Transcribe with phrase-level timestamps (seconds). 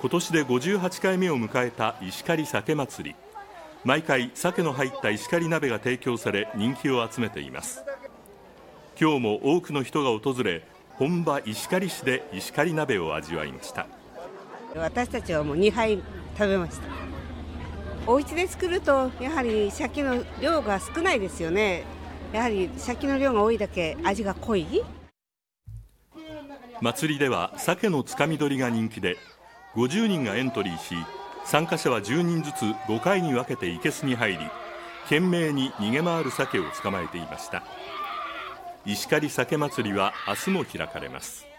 [0.00, 3.16] 今年で58回目を迎えた石狩酒祭り。
[3.84, 7.82] 毎回鮭の入った石狩鍋が提供され人気を集めています。
[9.00, 10.62] 今日も多くの人が訪れ
[10.94, 13.86] 本場石狩市で石狩鍋を味わいました。
[14.74, 16.02] 私たちはもう2杯
[16.36, 16.84] 食べました。
[18.06, 21.84] お家で作るとやはり鮭の量が少ないですよね。
[22.32, 24.82] やはり鮭の量が多いだけ味が濃い。
[26.80, 29.16] 祭りでは鮭のつかみ取りが人気で
[29.76, 30.94] 50人がエントリーし
[31.44, 34.38] 参加者は10人ずつ5回に分けて生けすに入り
[35.04, 37.62] 懸命に逃げ回る鮭を捕まえていました。
[38.86, 41.53] 石狩鮭祭りは明日も開かれます。